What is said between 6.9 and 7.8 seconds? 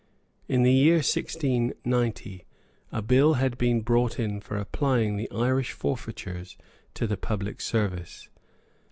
to the public